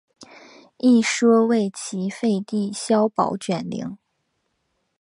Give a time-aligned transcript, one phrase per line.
[0.79, 3.99] 一说为齐废帝萧宝卷陵。